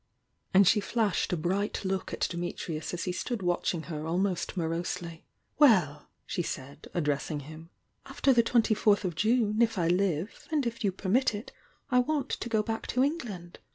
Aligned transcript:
And 0.51 0.67
she 0.67 0.79
flashed 0.79 1.31
a 1.31 1.37
bright 1.37 1.85
look 1.85 2.11
at 2.11 2.21
Dimi 2.21 2.55
trius 2.57 2.91
as 2.91 3.03
he 3.03 3.11
stood 3.11 3.43
watching 3.43 3.83
her 3.83 4.07
almost 4.07 4.57
morosely. 4.57 5.25
"Well!" 5.59 6.07
she 6.25 6.41
said, 6.41 6.87
addressing 6.95 7.41
him, 7.41 7.69
"after 8.07 8.33
the 8.33 8.41
twenty 8.41 8.73
lourtii 8.73 9.03
of 9.03 9.13
June, 9.15 9.61
if 9.61 9.77
I 9.77 9.87
live, 9.87 10.47
and 10.49 10.65
if 10.65 10.83
you 10.83 10.91
permit 10.91 11.35
it, 11.35 11.51
I 11.91 11.99
want 11.99 12.29
to 12.31 12.49
go 12.49 12.63
back 12.63 12.87
to 12.87 13.03
England. 13.03 13.59